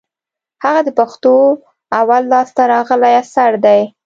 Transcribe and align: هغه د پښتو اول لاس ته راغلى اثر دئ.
هغه 0.63 0.81
د 0.87 0.89
پښتو 0.99 1.33
اول 1.99 2.23
لاس 2.31 2.49
ته 2.57 2.63
راغلى 2.73 3.11
اثر 3.21 3.51
دئ. 3.65 3.81